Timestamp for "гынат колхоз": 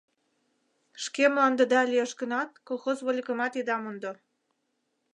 2.21-2.97